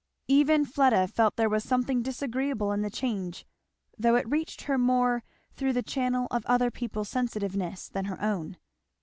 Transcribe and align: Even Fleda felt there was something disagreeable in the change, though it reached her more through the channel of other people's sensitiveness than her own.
Even 0.27 0.65
Fleda 0.65 1.07
felt 1.07 1.35
there 1.35 1.47
was 1.47 1.63
something 1.63 2.01
disagreeable 2.01 2.71
in 2.71 2.81
the 2.81 2.89
change, 2.89 3.45
though 3.99 4.15
it 4.15 4.27
reached 4.27 4.63
her 4.63 4.79
more 4.79 5.21
through 5.53 5.73
the 5.73 5.83
channel 5.83 6.27
of 6.31 6.43
other 6.47 6.71
people's 6.71 7.09
sensitiveness 7.09 7.87
than 7.87 8.05
her 8.05 8.19
own. 8.19 8.57